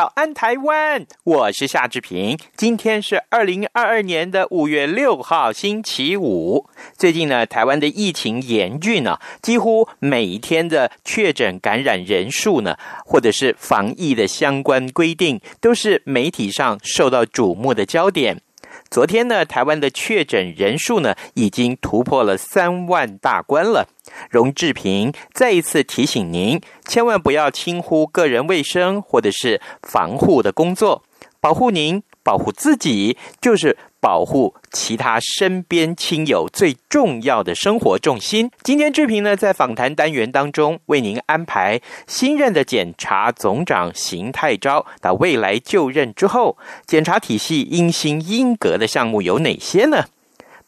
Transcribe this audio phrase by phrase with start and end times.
[0.00, 2.38] 早安台湾，我是夏志平。
[2.56, 6.66] 今天是二零二二年的五月六号，星期五。
[6.96, 18.40] 最近呢，台湾的疫情严峻呢，几乎每一天的确诊感染人数呢，或者是防疫的相关规定，都是媒体上受到瞩目的焦点。
[18.90, 23.88] 昨天呢，台湾的确诊人数呢，已经突破了三万大关了。
[24.30, 31.02] 荣志平再一次提醒您，千万不要轻忽个人卫生或者是防护的工作，
[31.40, 33.76] 保护您，保护自己，就是。
[34.02, 38.50] 保护其他身边亲友最重要的生活重心。
[38.62, 50.06] 今天志平呢，在访谈单元当中为您安排新任的检察总长邢泰昭到未来就任之后，检察体系因新因格的项目有哪些呢？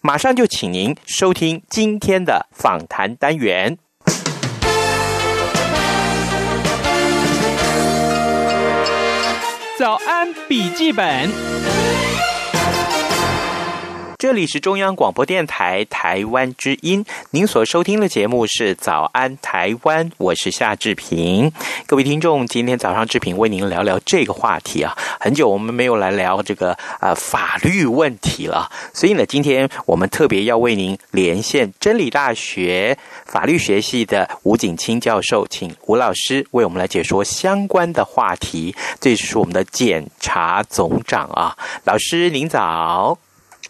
[0.03, 3.79] 马上就请您收听今天的访谈单元。
[9.83, 11.29] 早安，笔记本。
[14.23, 21.51] 这里是中央广播电台台湾之音，您所收听的节目是《早安台湾》，我是夏志平。
[21.87, 38.73] 各位听众，今天早上志平为您聊聊这个话题啊，很久我们没有来聊这个呃法律问题了，所以呢，今天我们特别要为您连线真理大学法律学系的吴景清教授，请吴老师为我们来解说相关的话题。
[39.01, 43.19] 这是我们的检察总长啊，老师您早。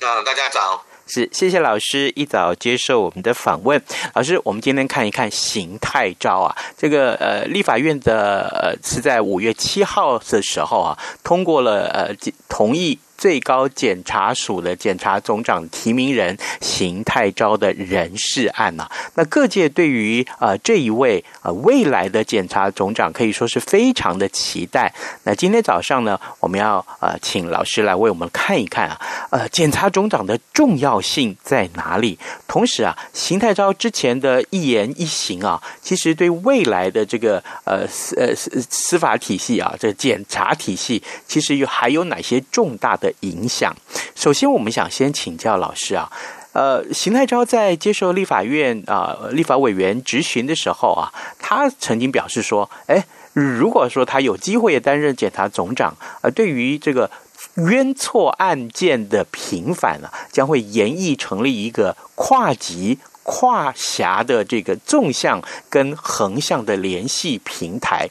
[0.04, 0.84] 嗯，大家早。
[1.06, 3.80] 是，谢谢老师一早接受我们的访问。
[4.14, 12.12] 老师，我们今天看一看形态照啊，这个呃，立法院的呃是在五月七号的时候啊，通过了呃
[12.48, 12.98] 同意。
[13.22, 24.92] 最高检察署的检察总长提名人邢泰昭的人事案呐，那各界对于呃这一位呃未来的检察总长可以说是非常的期待。
[25.22, 29.00] 那今天早上呢，我们要呃请老师来为我们看一看啊，
[29.30, 32.18] 呃检察总长的重要性在哪里？
[32.48, 43.11] 同时啊，邢泰昭之前的一言一行啊，其实对未来的这个呃司呃司司法体系啊，这检察体系，其实有还有哪些重大的？
[43.20, 43.74] 影响。
[44.14, 46.10] 首先，我们想先请教老师啊，
[46.52, 57.10] 呃，邢泰昭在接受立法院啊、立法委员质询的时候啊，他曾经表示说，哎，如果说他有机会担任检察总长，呃，对于这个
[57.56, 68.08] 冤错案件的平反呢、啊，将会演绎成立一个跨级跨辖的这个纵向跟横向的联系平台，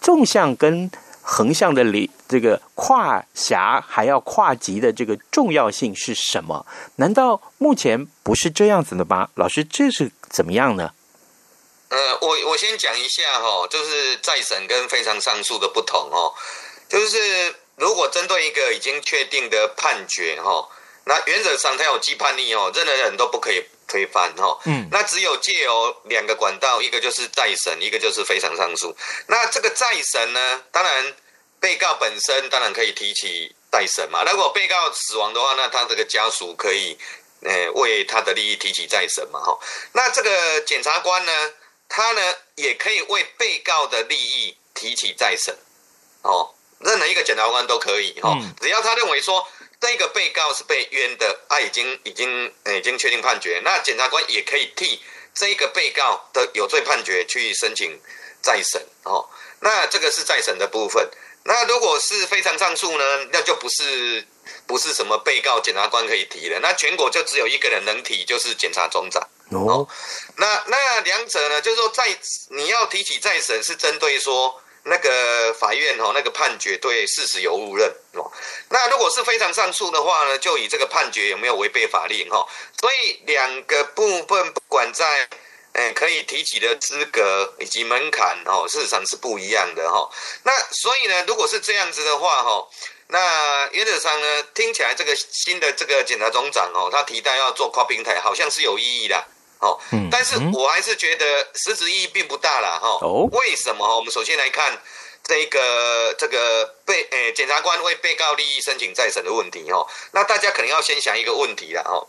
[0.00, 0.90] 纵向跟。
[1.30, 6.64] 横向的里这个跨辖还要跨级的这个重要性是什么？
[6.96, 9.28] 难道目前不是这样子的吗？
[9.34, 10.94] 老师，这是怎么样呢？
[11.90, 16.32] 呃，我我先讲一下哈，就是再审跟非常上诉的不同哦。
[16.88, 20.66] 就是如果针对一个已经确定的判决哈，
[21.04, 23.62] 那原则上它有既判力哦，任何人都不可以。
[23.88, 28.94] 推翻哈，嗯，那只有借由两个管道，一个就是再审，一个就是非常上诉。
[29.26, 31.16] 那这个再审呢，当然
[31.58, 34.22] 被告本身当然可以提起再审嘛。
[34.24, 36.98] 如果被告死亡的话，那他这个家属可以，
[37.42, 39.58] 呃，为他的利益提起再审嘛，哈。
[39.92, 41.32] 那这个检察官呢，
[41.88, 45.56] 他呢也可以为被告的利益提起再审，
[46.22, 49.48] 哦，任何一个检察官都可以，哈，只要他认为说。
[49.80, 55.00] 这个被告是被冤的，他、啊、已经已经已经确定判决，那检察官也可以替
[55.32, 58.00] 这个被告的有罪判决去申请
[58.42, 59.28] 再审哦。
[59.60, 61.08] 那这个是再审的部分。
[61.44, 64.26] 那如果是非常上诉呢，那就不是
[64.66, 69.22] 不是什么被告检察官可以提了，那全国就只有一个人能提，就是检察总长
[69.52, 69.86] 哦。
[70.36, 72.18] 那那两者呢，就是说在
[72.50, 74.60] 你要提起再审，是针对说。
[74.84, 78.30] 那个法院哈，那个判决对事实有误认哦。
[78.70, 82.46] 那如果是非常上诉的话呢，就以这个判决有没有违背法令哈。
[82.80, 85.28] 所以两个部分不管在
[85.74, 90.08] 诶可以提起的资格以及门槛哦，事实上是不一样的哈。
[90.44, 92.68] 那所以呢，如果是这样子的话哈，
[93.08, 99.24] 那原则上呢，听起来这个新的这个检察总长哦，他提到要做跨平台，好像是有意义的
[99.60, 99.78] 哦。
[99.92, 102.98] 嗯，但是我还是觉得实质意义并不大了哈。
[103.06, 103.96] 哦，为什么？
[103.96, 104.80] 我们首先来看
[105.24, 109.86] 这个这个被诶检察官为被告利益申请再审的问题哦。
[110.12, 112.06] 那大家可能要先想一个问题了哦。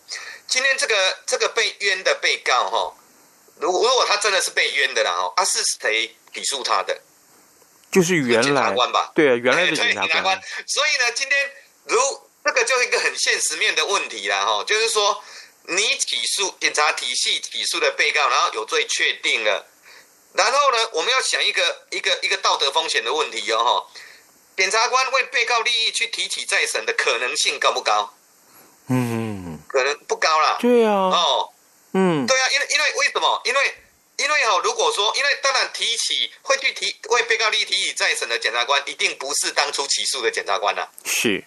[0.48, 2.94] 今天这个这个被冤的被告哈，
[3.60, 7.00] 如果如果他真的是被冤的了哦，啊是谁起诉他的？
[7.92, 10.10] 就是原来检察官吧，对啊，原来的检察官。
[10.10, 10.42] 察官。
[10.68, 11.52] 所以呢，今天
[11.86, 12.00] 如
[12.45, 15.24] 这个就是一个很现实面的问题啦，哈，就是说
[15.69, 19.66] 你起诉检察体系起诉的被告，然后有罪确定了，
[20.33, 24.01] 然后呢，我们要想一个一个一个道德风险的问题哦，哈，
[24.57, 28.13] 检察官为被告利益去提起再审的可能性高不高？
[28.88, 30.57] 嗯，可能不高啦。
[30.60, 30.92] 对啊。
[30.92, 31.54] 哦，
[31.94, 33.42] 嗯，对啊，因为因为为什么？
[33.45, 33.75] 因为。
[34.19, 41.42] 因为哦，如果说，因为当然提起会去提为被告利益提起再审的检察官，一定不是当初起诉的检察官呐、啊，是，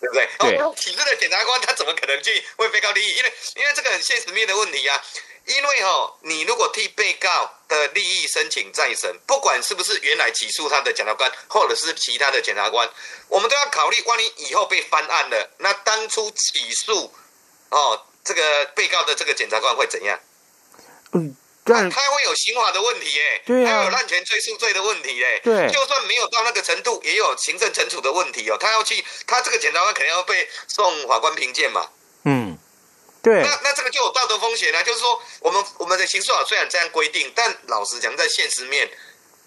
[0.00, 0.28] 对不对？
[0.38, 0.58] 对。
[0.58, 3.16] 哦、起诉的检察官他怎么可能去为被告利益？
[3.16, 5.02] 因为因为这个很现实面的问题啊。
[5.46, 12.88] 因为哦，你如果替被告的利益申请再审，不管是不是原来起诉他的检察官，或者是其他的检察官，
[13.26, 17.12] 我们都要考虑，万一以后被翻案了，那当初起诉
[17.70, 20.20] 哦这个被告的这个检察官会怎样？
[21.14, 21.34] 嗯。
[21.64, 28.56] 他会有刑法的问题耶，对啊，他有滥权追诉罪的问题耶，对，就算没有到那个程度，也有行政惩处的问题哦。
[28.58, 31.88] 他要去，他这个检察官肯定要被送法官评鉴嘛。
[32.24, 32.58] 嗯，
[33.22, 33.42] 对。
[33.42, 38.90] 那那这个就有道德风险啊，就是说，我们我们的刑诉法虽然这样规定，但老实讲，在现实面，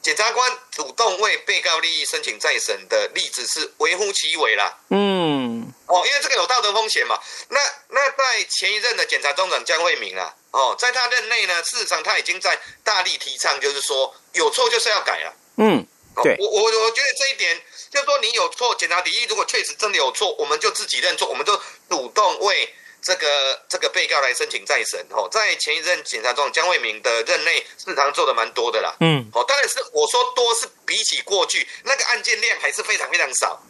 [0.03, 4.77] 检察官主动为被告利益申请再审的例子是微乎其微啦。
[4.89, 7.17] 嗯，哦，因为这个有道德风险嘛。
[7.47, 10.35] 那那在前一任的检察总长江惠明啊。
[10.51, 15.33] 哦，在他任内呢，事实上他已经在大力提倡，就是说有错就是要改了。
[15.57, 15.87] 嗯，
[16.21, 17.59] 对，我我我觉得这一点，
[17.89, 21.59] 就是说你有错，检察体系如果确实真的有错，我们就自己认错，我们就
[21.89, 25.05] 主动为这个这个被告来申请再审。
[25.11, 28.95] 哦，在前一任检察总长江惠民的任内，事实上做的蛮多的啦。
[29.01, 33.61] 嗯，哦，当然是我说多是比起过去那个案件量还是非常非常少。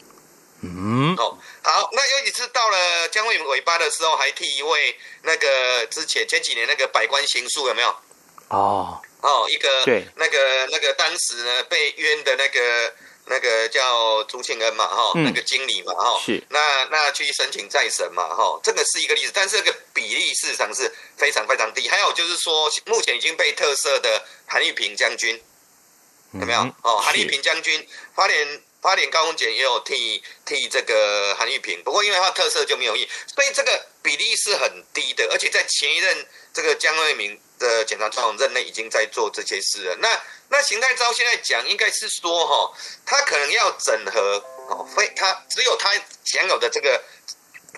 [0.61, 7.89] 嗯，哦，好，那尤其是到了江惠民尾巴的时候，还替一位那个之前前几年那个百官行诉有没有？
[8.49, 12.93] 哦，哦，一个对，那个那个当时呢被冤的那个
[13.25, 21.87] 那个叫朱庆恩嘛，哈、嗯，那个经理嘛，哈，是，那那去申请再审嘛，哈，这个是一个例子，但是这个比例事实上是非常非常低。
[21.87, 25.41] 还有就是说，目前已经被特赦的韩玉平将军
[26.33, 26.59] 有没有？
[26.59, 28.61] 嗯、哦，韩玉平将军花莲。
[28.83, 35.25] 花莲高检也有替替这个韩玉平，不过因为他特赦就没有意义，所以这个比例是很低的。
[35.31, 39.95] 而且在前一任这个江瑞民的检察总长任内已经在做这些事了。
[39.99, 40.09] 那
[40.49, 45.93] 那邢太昭现在讲应该是说哈，他可能要整合哦，非他只有他
[46.23, 47.01] 享有的这个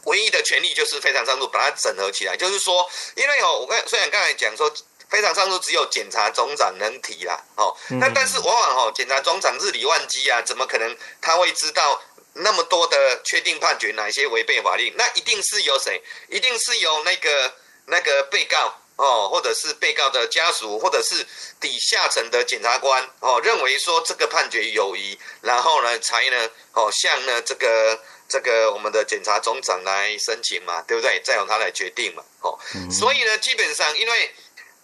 [0.04, 2.36] 唯一的权利就是非常上诉，把它整合起来。
[2.36, 4.74] 就是说，因为哦，我刚虽然刚才讲说。
[5.08, 12.02] 非常上诉只有检察总长能提啦，哦，那但是往往哦，检察总长日理万机啊，怎么可能他会知道
[12.34, 14.92] 那么多的确定判决哪些违背法律？
[14.98, 16.02] 那一定是由谁？
[16.28, 17.54] 一定是由那个
[17.86, 21.26] 那个被告哦，或者是被告的家属，或者是
[21.60, 31.22] 底下层的检察官哦，认为说这个判决有疑，然后呢才呢哦向呢这个这个我们的检察总长来申请嘛，对不对？
[31.24, 32.58] 再由他来决定嘛，哦，
[32.92, 34.34] 所以呢，基本上因为。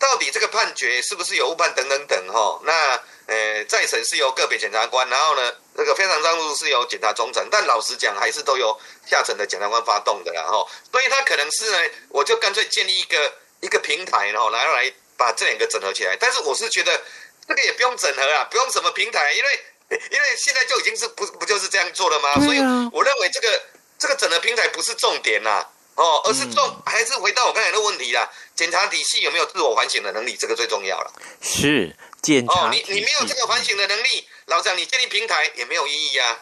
[0.02, 2.60] 到底这个判决是不是有误判等等等哈？
[2.64, 8.76] 那呃，再审是由个别检察官，然后呢，这个非常上诉是由检察总长，但老实讲还是都由
[9.06, 10.66] 下层的检察官发动的啦哈。
[10.92, 11.78] 所以他可能是呢，
[12.10, 16.18] 我就干脆建立一个一个平台，然后来来把这两个整合起来。
[16.20, 17.02] 但是我是觉得
[17.48, 22.34] 这个也不用整合啊，不用什么平台，因为因为现在就已经是不不就是这样做了吗？
[22.44, 22.60] 所以
[22.92, 23.62] 我认为这个
[23.98, 25.66] 这个整合平台不是重点呐。
[25.96, 30.38] 哦，而是重、嗯、还是回到我刚才的问题啦，检查体系有没有自我反省的能力？
[30.40, 31.12] 这个最重要了。
[31.42, 36.40] 是检查、哦、你你没有这个反省的能力，老蒋，你建立平台也没有意义呀、啊。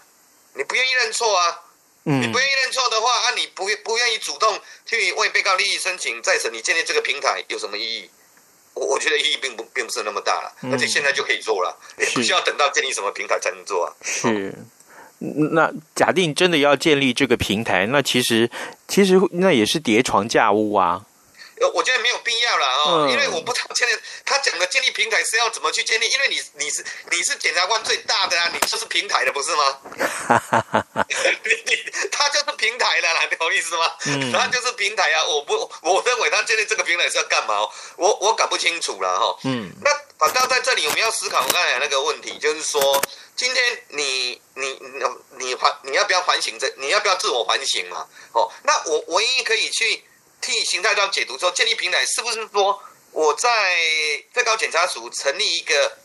[0.53, 1.61] 你不愿意认错啊？
[2.05, 8.09] 嗯、你不愿意认错的话，啊，你不不愿意主动去为被告利益申请再审，你建立这个平台有什么意义？
[8.73, 13.93] 我我觉得意义并不并不是那么大了，嗯、而且现在就可以做了，也不需要等到建立什么平台才能做啊。
[14.01, 14.27] 是。
[14.27, 14.71] 嗯
[15.21, 18.49] 那假定真的要建立这个平台，那其实
[18.87, 21.05] 其实那也是叠床架屋啊。
[21.59, 23.93] 呃，我觉得没有必要了哦，嗯、因为我不知道现在
[24.29, 29.79] 他讲的建立平台是要怎么去建立，因为你你是你是检察官最大的啊，你就是平台的不是吗？
[31.09, 31.15] 你
[31.65, 31.75] 你
[32.11, 33.91] 他就是平台的啦，你懂意思吗？
[34.05, 37.67] 嗯、他就是平台啊，我不我认为他建立这个平台是要干嘛？
[37.97, 39.39] 我我搞不清楚了哈。
[39.45, 39.89] 嗯，那。
[40.19, 43.01] 反倒在这里我们要思考我刚才那个问题，就是说，
[43.37, 45.07] 今天你你你
[45.37, 46.67] 你反你要不要反省这？
[46.75, 48.05] 你要不要自我反省嘛？
[48.33, 50.03] 哦，那我唯一可以去
[50.41, 53.49] 替形态上解读说，建立平台是不是说我在
[54.33, 55.97] 最高检察署成立一个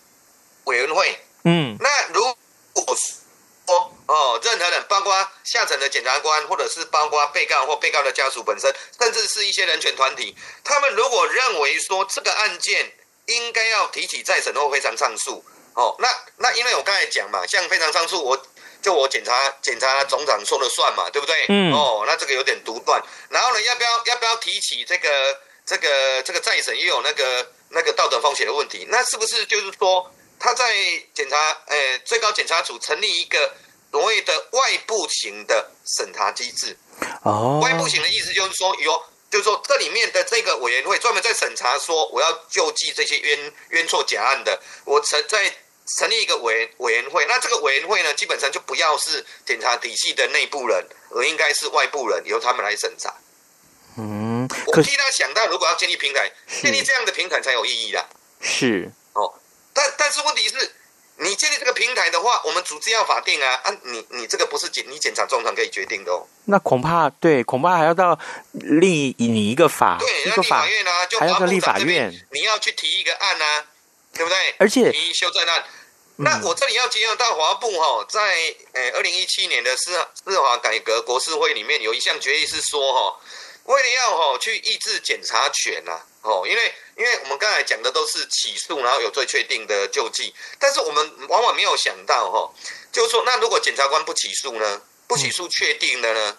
[0.65, 1.19] 委员会？
[1.45, 2.23] 嗯，那如
[2.73, 2.97] 果
[3.67, 12.93] 说哦，任何人，包括下层的检察官，或者是包括被告或被告的家属本身，甚至是一些人权团体，他们如果认为说这个案件
[13.27, 15.43] 应该要提起再审或非常上诉，
[15.75, 18.47] 哦，那那因为我刚才讲嘛，像非常上诉，我
[18.83, 19.33] 就我检察
[19.63, 21.47] 检察总长说了算嘛，对不对？
[21.49, 21.73] 嗯。
[21.73, 23.03] 哦，那这个有点独断。
[23.31, 28.87] 然后呢，要不要要不要提起这个这个这个再审也有那个那个道德风险的问题？
[28.91, 30.11] 那是不是就是说？
[30.37, 30.75] 他在
[31.15, 31.37] 检查，
[31.69, 33.55] 呃、欸，最高检察署成立一个
[33.91, 36.77] 所谓的外部型的审查机制。
[37.23, 45.51] 哦，外部型的意思就是说，有，就是说这里面的这个委员会专门在审查，说我要救济这些冤冤错假案的，我成在
[45.97, 47.25] 成立一个委委员会。
[47.27, 53.15] 那这个委员会呢，基本上就不要是检察体系的内部人，而应该是外部人，由他们来审查。
[53.97, 56.31] 嗯，我替他想到，如果要建立平台，
[56.63, 58.05] 建立这样的平台才有意义啦。
[58.41, 59.33] 是哦。
[59.73, 60.73] 但但是问题是，
[61.17, 63.77] 你建立这个平台的话，我们组织要法定啊啊！
[63.83, 66.27] 你你这个不是检你检察总长可以决定的哦。
[66.47, 68.19] 那恐怕对，恐怕还要到
[68.53, 73.67] 立你一个法，对，一个法，立法院啊，就还要个立法院，你要去提一个案啊，
[74.13, 74.55] 对不对？
[74.59, 75.65] 而且提修正案。
[76.17, 78.21] 那我这里要结合到华部哈，在
[78.73, 79.93] 呃二零一七年的司
[80.25, 83.21] 司法改革国事会里面有一项决议是说哈，
[83.65, 86.75] 为了要吼去抑制检察权呐，哦，因为。
[86.97, 92.55] 因为我们刚才讲的都是起诉，然后有罪确定的救济，但是我们往往没有想到哈，
[92.93, 94.81] 就是说，那如果检察官不起诉呢？
[95.09, 96.39] 不起诉确定的呢？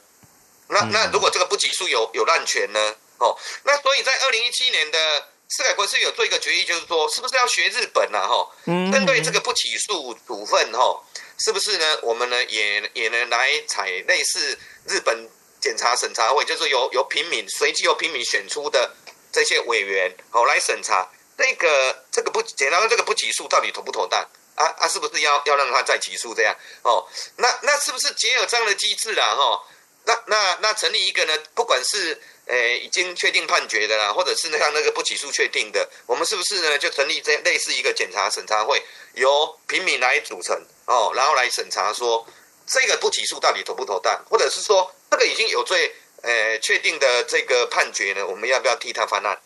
[0.70, 2.96] 那那如果这个不起诉有有滥权呢？
[3.18, 8.26] 哦，那所以在二零一七年的司改国是有做一个决议，就是说，是不是要学日本啊？
[8.26, 11.04] 哈，针对这个不起诉处分哈，
[11.40, 12.00] 是不是呢？
[12.02, 15.30] 我们呢也也能来采类似日本
[15.66, 18.96] 检察审查会，就是由由平民随机由平民选出的。
[19.32, 24.22] 这些委员好来审查那个这个不检察官这个不起诉到底妥不妥当
[24.54, 24.88] 啊啊？
[24.88, 27.06] 是不是要要让他再起诉这样哦？
[27.38, 29.36] 那那是不是结合这样的机制啦？
[29.36, 29.62] 哈，
[30.06, 31.34] 那那那成立一个呢？
[31.54, 38.82] 不管是呃已经确定判决的啦，或者是像那个不起诉确定的，我们是不是呢就成立这类似一个检察审查会，
[39.16, 40.56] 由平民来组成
[40.86, 42.26] 哦，然后来审查说
[42.66, 45.94] 这个不起诉到底妥不妥当，或者是说这个已经有罪。
[46.22, 49.38] 呃，确定的这个判决呢，我们要不要替他翻案？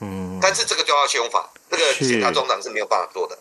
[0.00, 3.36] 嗯，但是这个就要修法，这个检察总长是没有办法做的。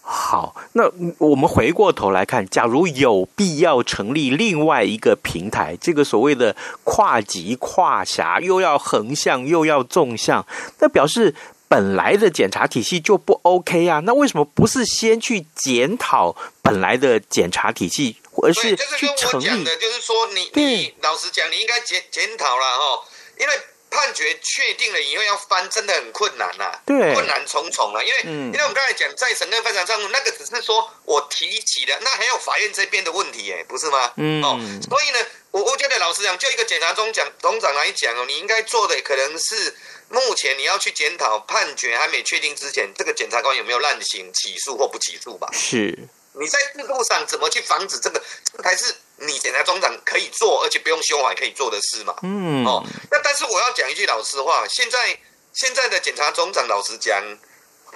[0.00, 10.46] 好，那我们回过头来看，假如有必要成立另外一个平台，这个所谓的跨级跨辖，又要横向又要纵向，
[10.78, 11.34] 那表示
[11.68, 14.00] 本来的检查体系就不 OK 啊？
[14.06, 18.16] 那为什么不是先去检讨本来的检查体系？
[18.36, 23.04] 而是去成立，就是跟我讲的，就是说你你老实讲，你应该检检讨了哈，
[23.38, 23.60] 因为
[23.90, 28.02] 判决确定了以后要翻，真的很困难呐，对，困难重重了。
[28.02, 34.10] 因为、嗯、因为我们刚才讲再审跟非常上诉，那个只是说我提起的，那还有法院这边的问题耶，不是吗？
[34.16, 34.58] 嗯，哦，
[34.88, 35.18] 所以呢，
[35.50, 39.76] 我我觉得老实讲，就一个检察总长总长来讲哦，你应该做的可能是
[40.08, 45.50] 目前你要去检讨判决还没确定之前，这个检察官有没有滥行起诉或不起诉吧？
[45.52, 46.08] 是。
[46.34, 48.22] 你在制度上怎么去防止这个？
[48.56, 52.14] 这才是你检察总长可以做，而且不用修法可以做的事嘛。
[52.22, 52.64] 嗯。
[52.64, 55.18] 哦，那但是我要讲一句老实话，现在
[55.52, 57.22] 现在的检察总长，老实讲，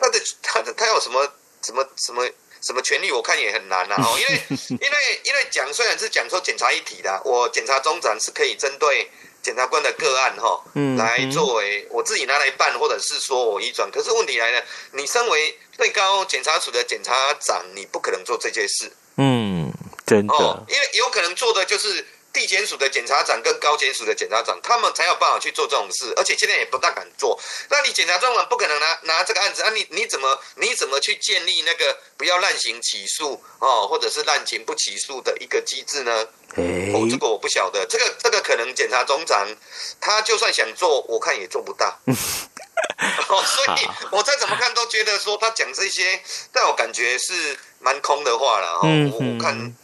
[0.01, 1.27] 他的他的他有什么
[1.63, 2.29] 什么什么
[2.61, 3.11] 什么权利？
[3.11, 3.97] 我看也很难啊。
[4.05, 9.11] 哦，因为因为因为讲虽然是讲说检察一体的，我检察总长是可以针对。
[9.47, 13.89] 检察官的个案哈，嗯来作为我自己拿来办，或者是说我移转。
[13.93, 14.61] 可是问题来了，
[14.91, 18.91] 你身为最高检察署的检察长，你不可能做这件事。
[19.19, 19.73] 嗯，
[20.05, 22.05] 真的，因为有可能做的就是。
[22.37, 27.41] 地检署的检察长跟高检署的检察长，他们才有办法去做这种事，而且现在也不大敢做。
[27.71, 29.71] 那你检察总长不可能拿拿这个案子啊？
[29.71, 36.29] 你你怎么你怎么去建立那个不要滥行起诉哦，或者是滥情不起诉的一个机制呢？
[36.57, 37.87] 欸、哦，这个我不晓得。
[37.87, 39.49] 这个这个可能检察总长
[39.99, 41.99] 他就算想做，我看也做不到。
[42.07, 46.21] 哦，所以我再怎么看都觉得说他讲这些，
[46.53, 48.81] 但我感觉是蛮空的话了。
[48.83, 49.75] 哦，我看。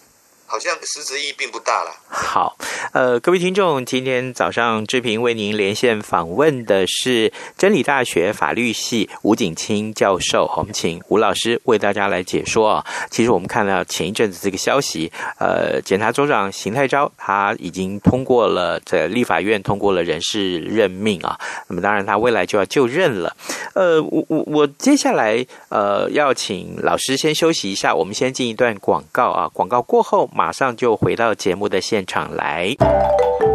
[0.52, 1.90] 好像实质意义并不大了。
[2.10, 2.58] 好，
[2.92, 12.84] 呃，各位听众，今天早上志平为您连线访问的是真理大学法律系吴景清教授，我们请吴老师为大家来解说啊。
[13.10, 23.34] 其实我们看到前一阵子这个消息，呃，检察总长邢泰钊他已经通过了在立法院通过了人事任命啊，那么当然他未来就要就任了。
[23.72, 32.74] 呃，我我我接下来呃要请老师先休息一下，我们先进一段广告啊，广告过后马马上就回到节目的现场来。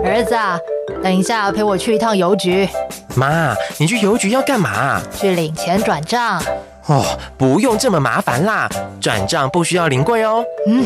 [0.06, 0.58] 儿子啊，
[1.04, 2.66] 等一下陪我去一趟邮局。
[3.14, 5.02] 妈，你去邮局要干嘛？
[5.12, 6.42] 去领钱转账。
[6.86, 7.04] 哦，
[7.38, 8.70] 不用这么麻烦啦，
[9.02, 10.42] 转账不需要临柜哦。
[10.66, 10.86] 嗯，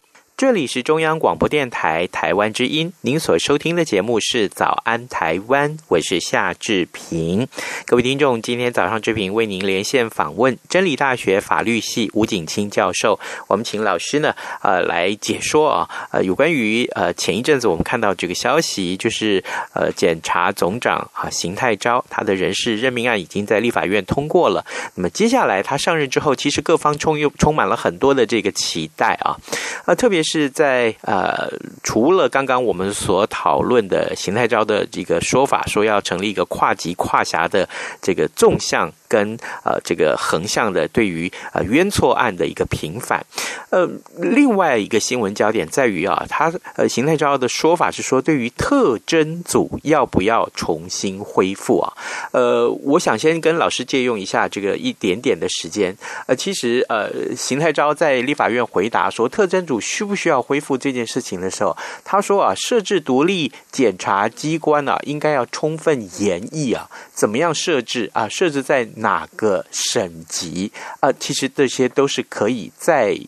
[0.41, 7.47] 这里是中央广播电台台湾之音，您所收听的节目是《早安台湾》，我是夏志平。
[7.85, 13.19] 各位听众，今天早上志平为您连线访问真理大学法律系吴景清教授，
[13.49, 14.33] 我们请老师呢，
[14.63, 19.43] 呃，来解说啊，呃，有关于呃前一阵子我们看到这个消息，就是
[19.75, 29.37] 呃检察总长啊邢泰钊他的人事任命案已经在立法院通过了，那么接下来他上任之后，其实各方充又充满了很多的这个期待啊，
[29.85, 30.30] 呃，特别是。
[30.31, 31.51] 是在呃，
[31.83, 37.67] 除了刚刚我们所讨论的邢太昭的这个说法，说要成立一个跨级跨辖的
[38.01, 38.89] 这个纵向。
[39.11, 43.21] 跟呃这个横向的对于呃冤错案的一个平反，
[43.69, 43.85] 呃
[44.15, 51.91] 另外一个新闻焦点在于啊，他呃邢泰昭的说法是说，对于特征组要不要重新恢复啊？
[52.31, 55.93] 呃，我想先跟老师借用一下这个一点点的时间。
[56.27, 68.29] 呃，其实呃邢泰昭在立法院回答说特征组需不需要恢复这件事情的时候，他说啊，设置独立检察机关啊，应该要充分研议啊，怎么样设置啊？
[68.29, 71.11] 设置在哪个省级啊？
[71.11, 73.19] 其实这些都是可以在。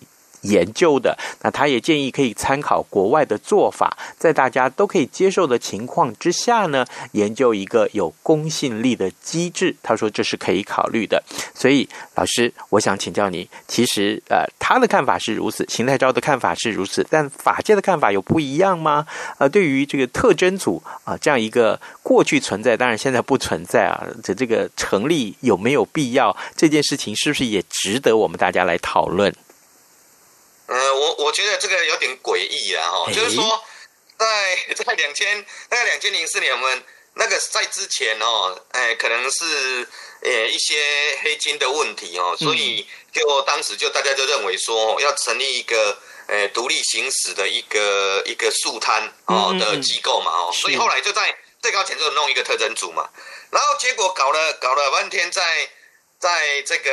[0.44, 9.76] 研究的，那他也建议可以参考国外的做法，在大家都可以接受的情况之下呢，研究一个有公信力的机制。
[9.82, 11.22] 他说这是可以考虑的。
[11.54, 19.06] 所以老师，我想请教你，其实呃，他的看法是如此，邢泰昭的看法是如此，但法界的看法有不一样吗？
[19.38, 26.36] 呃，对于这个特征组啊，这样一个过去存在，当然现在不存在啊，这这个成立有没有必要？
[26.56, 29.34] 这件事情是不是也值得我们大家来讨论？
[30.74, 33.64] 呃，我我觉得这个有点诡异啊，哈，就是说，
[34.18, 36.84] 在在两千大概两千零四年，我们
[37.14, 39.88] 那个在之前哦，哎，可能是
[40.24, 53.08] 呃一些黑金的问题哦，所以就当时就大家就认为说要成立一个呃独立行使的一个一个速摊哦的机构嘛，哦，所以后来就在最高检就弄一个特征组嘛，
[53.52, 55.44] 然后结果搞了搞了半天在。
[55.44, 55.70] 在
[56.24, 56.90] 在这个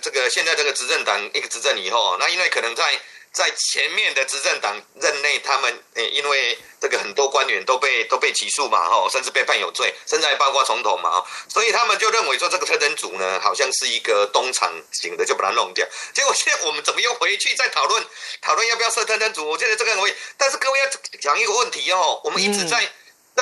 [0.00, 2.84] 这个现在这个执政党一个执政以后，那因为可能在
[3.32, 15.84] 在前面的执政党任内，他们诶因为这个很多官员都被都被起诉嘛，哦，甚至被判有罪，甚至还包括总统嘛哦，所以他们就认为说这个特侦组呢，好像是一个东厂型的，就把它弄掉。
[16.14, 18.06] 结果现在我们怎么又回去再讨论
[18.40, 19.48] 讨论要不要设特侦组？
[19.48, 20.86] 我觉得这个很会，但是各位要
[21.20, 22.88] 讲一个问题哦，我们一直在。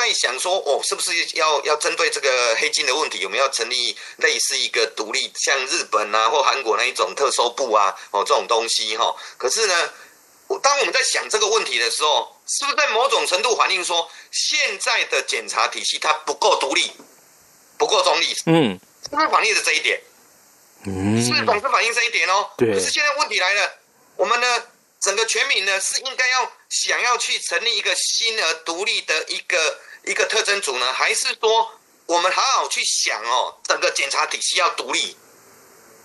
[0.01, 9.15] 在想说哦，是不是要要针对这个黑金的问题，有没有成立类似一个独立，像日本啊或韩国那一种特搜部啊，哦这种东西哈？
[9.37, 9.93] 可是呢，
[10.63, 16.93] 当我们在想这个问题的时候，是不是在某种程度反映说，现在的检察体系它不够独立，
[17.77, 18.35] 不够中立？
[18.47, 20.01] 嗯，是不是反映的这一点？
[20.87, 22.49] 嗯，是不是反是反映这一点哦？
[22.57, 22.73] 对。
[22.73, 23.75] 可是现在问题来了，
[24.17, 24.63] 我们呢？
[25.01, 31.71] 整个全民呢是应该要想要去成立一个新而独立的一个一个特征组呢，还是说
[32.07, 35.15] 我们好好去想哦，整个检察体系要独立，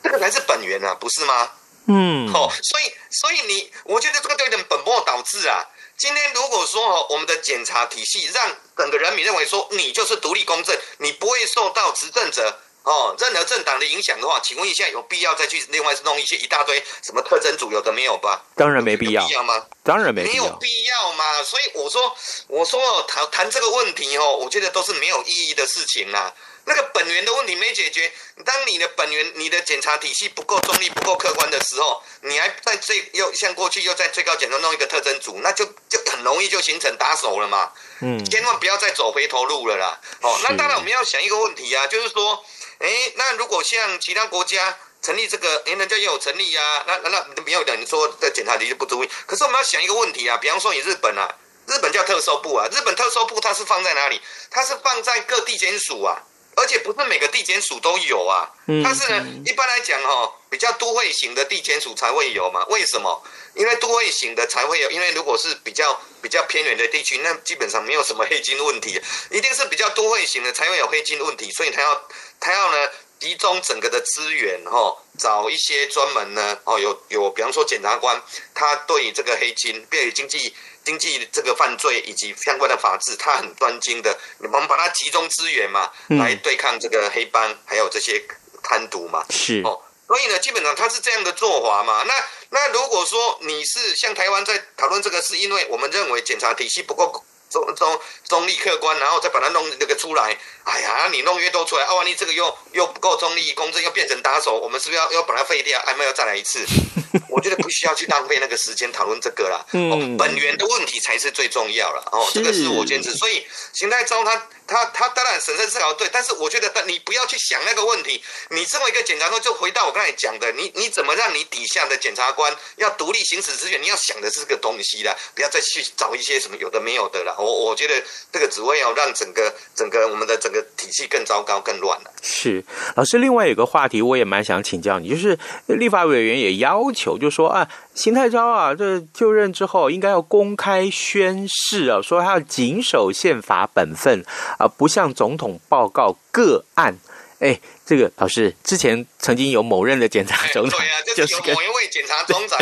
[0.03, 1.51] 这个才是本源啊，不是吗？
[1.87, 5.65] 嗯，哦，所以所以你，我觉得这个都有点本末倒置啊。
[5.97, 12.59] 今天如果说哦，我们的检察体系让整个人民认为说你就是独立公正，你不会受到执政者。
[12.83, 18.43] 哦，任何政党的影响的话，请问一下，有必要再去另外弄一些一大堆什么特征组，有的没有吧？
[18.55, 19.65] 当然没必要，必要吗？
[19.83, 21.41] 当然没必要，没有必要嘛。
[21.43, 22.13] 所以我说，
[22.47, 26.33] 我说哦，谈谈这个问题哦，我觉得都是没有意义的事情啦。
[26.65, 28.11] 那个本源的问题没解决，
[28.45, 37.71] 当你的本源、你的检查体系不够中立、不够客观的时候，你还在最又像过去又在最高检察弄一个特征组，那就就很容易就形成打手了嘛。
[38.01, 39.99] 嗯，千万不要再走回头路了啦。
[40.21, 42.43] 哦，那当然我们要想一个问题啊，就是说。
[42.79, 49.09] 哎，那如果像其他国家成立这个，哎，人家也有成立啊，那那那没有的，你说在检察体系不足以。
[49.25, 51.33] 可是我们要想一个问题啊，比方说你日本啊，
[51.67, 54.19] 日本叫特搜部啊，日本特搜部它是放在哪里？
[54.49, 56.23] 它是放在各地检署啊，
[56.55, 58.49] 而且不是每个地检署都有啊。
[58.83, 62.65] 但是呢，一般来讲哦，比较都会型的地检署才会有嘛。
[62.69, 63.23] 为什么？
[63.55, 72.01] 因为都会型的才会有，因为如果是比较比较偏远的地区，那基本上没有什么黑金问题，一定是比较都会型的才会有黑金问题，所以他要。
[72.39, 72.89] 他要呢
[73.19, 78.21] 集中整个的资源，哈，找一些专门呢，哦，有有，比方说检察官，
[78.53, 88.21] 他对这个黑金、对经济经济这个犯罪以及相关的法制，他很专精的，我们把它集中资源嘛，来对抗这个黑帮，还有这些
[88.61, 92.03] 贪渎嘛，是哦，所以呢，基本上他是这样的做法嘛。
[92.03, 92.13] 那
[92.49, 97.23] 那如果说你是像台湾在讨论这个，是因为我们认为检察体系不够。
[97.53, 100.35] 中中中立客观，然后再把它弄那个出来。
[100.63, 105.79] 哎呀，你弄越多出来，啊，万一这个又又不够中立公正，又变成打手，我们是不是要要把它废掉？
[105.85, 106.65] 还没有再来一次？
[107.29, 109.63] 我觉得不需要去浪费那个时间讨论这个啦。
[109.73, 112.03] 嗯、哦，本源的问题才是最重要了。
[112.11, 113.13] 哦，这个是我坚持。
[113.13, 118.23] 所以邢太昭他他他当然审慎思考对，但是我觉得你不要去想那个问题。
[118.49, 123.81] 你作为一个检察官，就回到我刚才讲的，你你怎么让你底下的检察官要独立行使职权？
[123.81, 127.35] 你要想的是这个东西啦，不要再去找一些什么有的没有的了。
[127.37, 132.11] 我我觉得这个只会要让整个整个我们的整个体系更糟糕、更乱了。
[132.21, 132.63] 是
[132.95, 144.25] 老师，另外有个话题，我也蛮想请教你，就是立法委员也要求，就说啊，邢太昭啊，这就任之后应该要公开宣誓啊，说他要谨守宪法本分
[144.57, 146.97] 啊，不向总统报告个案。
[147.39, 152.59] 哎，这个老师之前曾经有某任的检察总长， 对啊，就是有某一位检察总长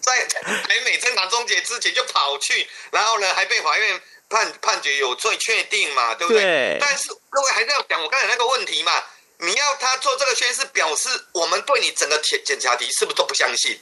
[0.00, 4.00] 在台美侦查终结之前就跑去，然后呢还被法院。
[4.32, 6.14] 判判决有罪确定嘛？
[6.14, 6.42] 对不对？
[6.42, 6.78] 对。
[6.80, 8.90] 但是各位还是要讲我刚才那个问题嘛？
[9.40, 13.78] 你要他做这个宣誓，表示我们对你整个检检察体是不是都不相信？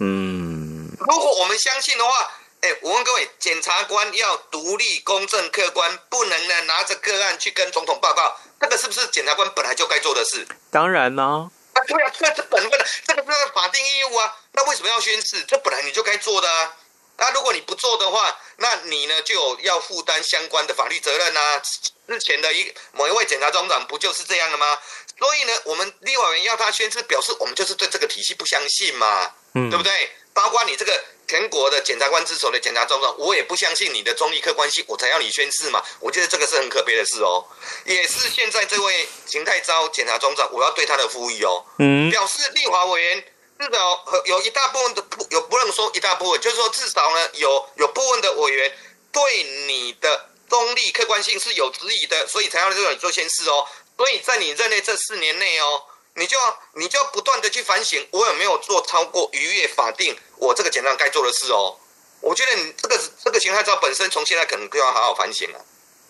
[0.00, 0.90] 嗯。
[0.98, 2.32] 如果我们相信的话，
[2.62, 10.46] 哎，我问各位，检察官要独立、公正、客观，不能呢拿着个案去跟总统报告，这个是不是检察官本来就该做的事？
[10.70, 11.50] 当然呢。
[11.72, 14.36] 啊，对啊，这是本分的，这个是法定义务啊。
[14.52, 15.42] 那为什么要宣誓？
[15.44, 16.74] 这本来你就该做的啊。
[17.16, 21.62] 那如果你不做的话，那你呢就有要负担相关的法律责任啊。
[22.08, 24.76] 之前的一某一位检察总长不就是这样的吗？
[25.20, 30.10] 所以呢，我们立法委员要他宣誓，表示我们就是对这个体系不相信嘛，嗯，对不对？
[30.32, 35.84] 包括你这个全国的检察官之首的检察总长，我也不相信你的中立客观性，我才要你宣誓嘛。
[36.00, 37.44] 我觉得这个是很可悲的事哦，
[37.84, 43.24] 也是现在这位邢太昭检察总长，我要对他的呼吁哦，嗯，表示立法委员。
[43.60, 48.74] 至少有一大部分的不有不能说一大部分，就是说至少呢有有部分的委员
[49.12, 53.66] 对你的中立客观性是有质疑的，所以才要让你做宣誓哦。
[54.00, 55.82] 所以在你任内这四年内哦，
[56.14, 61.76] 你就要你就要不断的去反省，我有没有做超过逾越法定我这个检察该做的事哦。
[62.22, 65.62] 我觉得你这个这个邢太昭本身从现在可能就要好好反省了。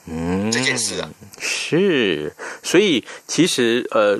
[0.07, 4.17] 嗯，这件事啊，是，所以其实呃，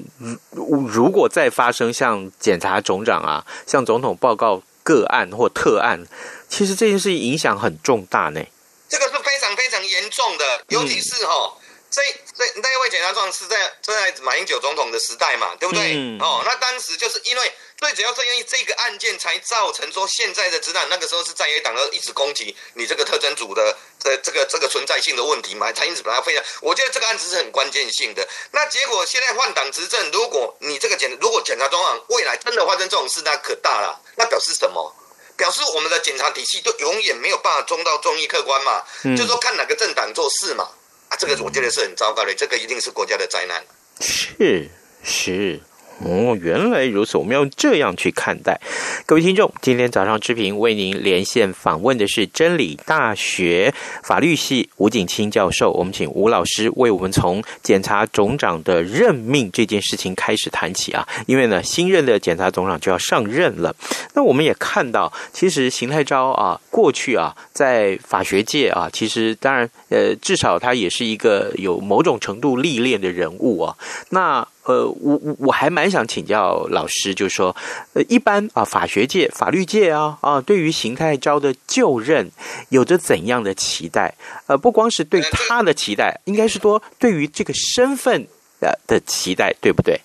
[0.51, 6.05] 如如果再发生像检察总长啊，向总统报告个案或特案，
[6.49, 8.43] 其实这件事情影响很重大呢。
[8.89, 11.55] 这个是非常非常严重的，尤其是哈、哦。
[11.55, 11.60] 嗯
[11.91, 12.01] 这
[12.39, 15.93] 这那一位检察长是在在马英九总统的时代嘛，对不对？
[15.95, 26.43] 嗯、哦，那当时就是因为最主要是因为这个案件才造成说现在的执政，那个时候是在野党的一直攻击你这个特侦组的这这个这个存在性的问题嘛，才因此把它废掉。
[26.61, 28.27] 我觉得这个案子是很关键性的。
[28.53, 34.01] 那结果现在换党执政，如果你这个检如果检察总长未来真的发生这种事，那可大了。
[34.17, 34.95] 那表示什么？
[35.37, 40.69] 表示我们的检察体系就永远没有办法中到中立客观嘛，嗯、就是说看哪个政党做事嘛。
[41.11, 43.63] 啊，这个我觉得是很糟糕的，这个一定是国家的灾难。
[44.01, 44.69] 是
[45.05, 45.61] 是，
[46.03, 48.59] 哦，原来如此，我们要这样去看待。
[49.05, 55.71] 各位听众，今天早上之平为您连线访问的是真理大学法律系吴景清教授。
[55.73, 63.75] 我们请吴老师为我们从检察总长的任命这件事情开始谈起啊，因为呢，新任的检察总长就要上任了。
[64.15, 73.77] 那我们也看到，其实邢泰昭啊，过去啊，在法学界啊，其实当然，呃，至少他也是一个有某种程度历练的人物啊。
[74.09, 77.57] 那呃，我我我还蛮想请教老师，就是说，
[77.95, 82.31] 呃，一般啊，法学界、法律界啊啊，对于邢太昭的就任
[82.69, 84.15] 有着怎样的期待？
[84.47, 88.29] 呃，不光是对他的期待，应该是说对于这个身份
[88.61, 90.01] 的的期待，对不对？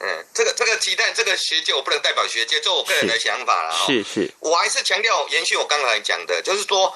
[0.00, 3.74] 嗯，这个这个期待，这个学界我不能代表学界，做我个人的想法了。
[3.86, 6.90] 是是，我还是强调延续我刚才讲的，就是说，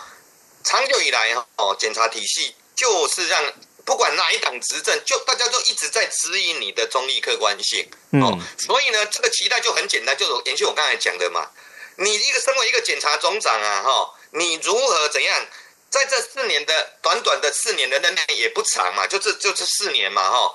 [0.64, 3.42] 长久以来哦，检察体系就是让。
[3.88, 7.88] 不管哪一党执政，就大家都一直在质疑你的中立客观性，
[8.22, 11.48] 哦，嗯、所以呢，这个期待就很简单，就是延续我刚才讲的嘛。
[11.96, 15.46] 你一个身为一个检察总长啊，哈，你如何怎样，
[15.88, 20.54] 在这四年的短短的四年的任内也不长嘛，就这就这四年嘛，哈，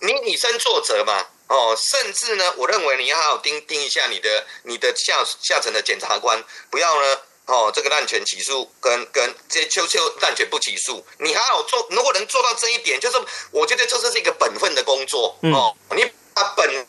[0.00, 7.18] 你以身作则嘛，哦，甚至呢，我认为你要好好盯盯一下你的你的下下层的检察官，不要呢。
[7.46, 13.18] 哦，这个滥权起诉跟跟这就就滥权不起诉，你还好做，如果能做到这一点，就是
[13.50, 15.76] 我觉得这是一个本分的工作哦。
[15.90, 16.86] 嗯、你把本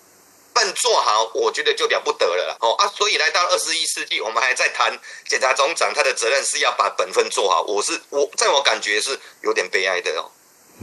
[0.54, 2.88] 分做好，我觉得就了不得了哦啊！
[2.96, 10.32] 所以来到二十一世纪，我们还在谈检察总长他的责任是要把本分做好，我是我在我感觉是有点悲哀的哦。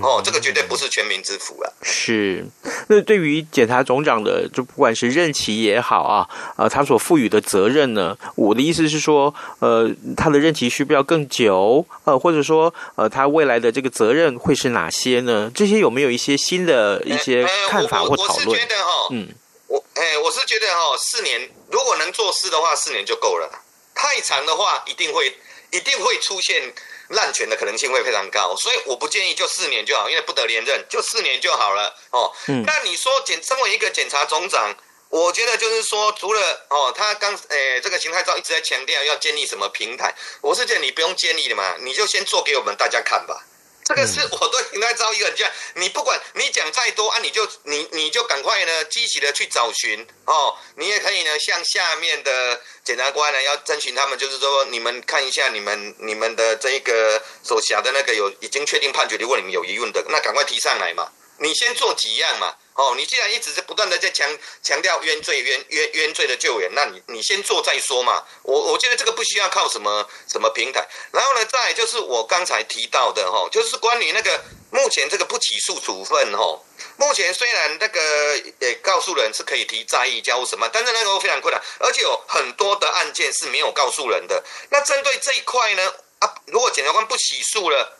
[0.01, 1.71] 哦，这个绝对不是全民之福啊！
[1.83, 2.47] 是，
[2.89, 6.27] 那对于检察总长的，就不管是任期也好啊，
[6.57, 11.85] 啊，他所赋予的责任呢，我的意思是说，呃，他的任期需不要更久？
[12.05, 15.53] 呃，或者说，呃，他未来的这个责任会是哪些呢？
[15.55, 18.49] 这些有没有一些新的一些看法或讨论？
[18.49, 19.29] 我是觉得哈，嗯，
[19.67, 23.63] 我，哎，我是觉得哈，四年如果能做事的话，四年就够了。
[23.95, 25.37] 太长的话，一定会
[25.71, 26.73] 一定会出现。
[27.13, 32.33] 滥权的可能性会非常高，所以我不建议就四年就好，因为不得连任，就四年就好了哦。
[32.49, 32.63] 嗯。
[32.67, 34.75] 那你说检身为一个检察总长，
[35.09, 43.45] 我觉得就是说，除了哦，他刚诶、欸、这个邢太照一直在强调要建立什么平台，我是觉得你不用建立的嘛，你就先做给我们大家看吧。
[43.85, 62.55] 这个是我对邢泰钊一个很这样，你不管你讲再多啊，你就你你就赶快呢积极的去找寻哦，你也可以呢向下面的检察官呢要征询他们，就是说你们看一下你们你们的这个所辖的那个有已经确定判决，如果你们有疑问的，那赶快提上来嘛，你先做几样嘛。
[62.75, 64.27] 哦，你既然一直是不断的在强
[64.63, 68.25] 强调冤罪冤冤冤罪的救援，那你你先做再说嘛。
[68.43, 70.89] 我我觉得这个不需要靠什么什么平台。
[71.13, 76.59] 然后呢，再就是我刚才提到的哈，就是关于那个目前这个不起诉处分哈。
[76.97, 84.43] 目前虽然那个也告诉人是可以提再议交什么，但是那个非常困难，而且有很多的案件是没有告诉人的。
[84.71, 87.99] 那针对这一块呢，啊，如果检察官不起诉了，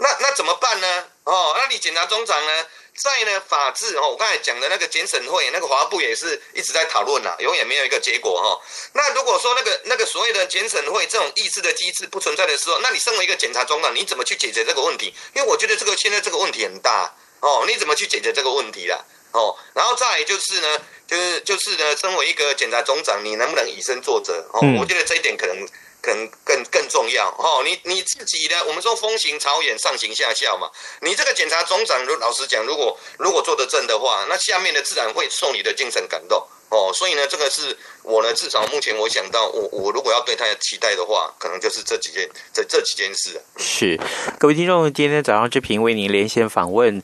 [0.00, 1.04] 那那怎么办呢？
[1.24, 2.66] 哦，那你检察总长呢？
[2.96, 8.60] 在呢，法制哦，我刚才讲的那个检审会，那个华部也是一直在讨论呐，永远没有一个结果哈。
[8.92, 15.14] 那如果说那个那个所谓的检审会这种意志的机制不存在的时候，那你身为一个检察总长，你怎么去解决这个问题？
[15.34, 18.98] 因为我觉得这个现在这个问题很大哦，你怎么去解决这个问题啦？
[19.32, 24.44] 哦，然后再来就是呢，就是就是呢，身为一个检察总长，你能不能以身作则？
[24.52, 25.68] 哦，我觉得这一点可能。
[26.02, 30.70] 可能更更重要哦，你你自己的，我们说风行草偃，上行下效嘛。
[31.00, 36.90] 你这个检察总长，如老实讲，如果如果做得正的话，那下面的自然会受你的精神感动哦。
[36.94, 43.40] 所以呢，这个是我呢，至少目前我想到，我我如果要对他的期待的话，可能就是这几件这这几件事。
[43.58, 44.00] 是，
[44.38, 47.02] 各位听众，今天早上志平为您连线访问。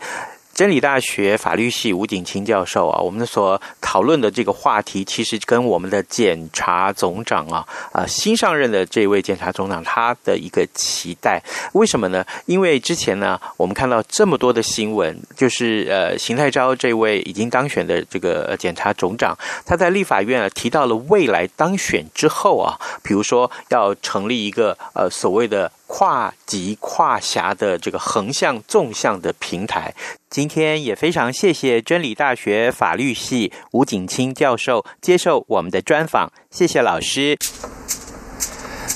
[0.57, 11.43] 真理大学法律系吴景清教授啊，我们所讨论的这个话题，其实跟我们的检察总长啊，啊新上任的这位检察总长他的一个期待，
[11.75, 12.25] 为什么呢？
[12.47, 25.71] 因为之前呢，我们看到这么多的新闻，就是呃，邢泰钊这位已经当选的这个检察总长，他在立法院啊提到了未来当选之后啊，比如说要成立一个呃所谓的。
[25.87, 29.95] 跨级跨辖的这个横向纵向的平台，
[30.29, 37.39] 今天也非常谢谢真理大学法律系吴景清教授接受我们的专访，谢谢老师。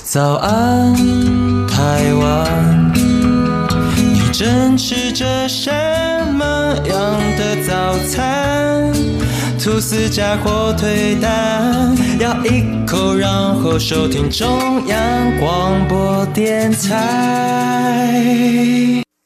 [0.03, 0.93] 早安，
[1.67, 2.93] 台湾，
[3.95, 5.71] 你正吃着什
[6.33, 8.30] 么样的早餐？
[9.63, 13.29] 吐司加火腿蛋，咬一口，然
[13.61, 18.23] 后收听中央广播电台。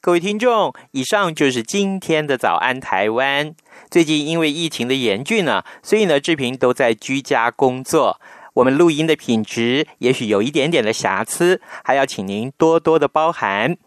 [0.02, 3.54] 各位听众，以上就是今天的早安台湾。
[3.90, 8.20] 最近因为疫情的严峻呢，所以呢志平都在居家工作，
[8.56, 13.78] 我们录音的品质也许有一点点的瑕疵，还要请您多多的包涵。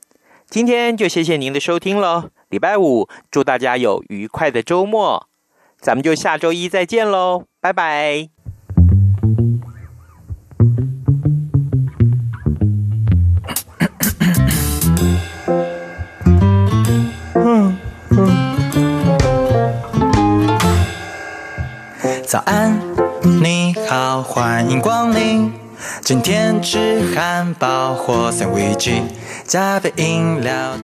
[0.50, 5.28] 今天就谢谢您的收听喽，礼拜五祝大家有愉快的周末，
[5.82, 8.28] 咱们就下周一再见喽，拜拜。
[22.28, 22.78] 早安，
[23.42, 25.52] 你好，欢迎光临。
[26.02, 29.02] 今天吃汉堡或三明治，
[29.46, 30.78] 加杯饮料。